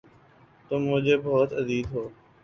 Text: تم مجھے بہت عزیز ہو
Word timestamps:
تم 0.71 0.81
مجھے 0.91 1.15
بہت 1.19 1.49
عزیز 1.53 1.85
ہو 1.93 2.03